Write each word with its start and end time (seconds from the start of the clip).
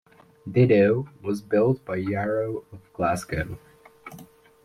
"Dido" 0.51 1.07
was 1.21 1.43
built 1.43 1.85
by 1.85 1.97
Yarrow 1.97 2.65
of 2.73 2.91
Glasgow. 2.91 3.59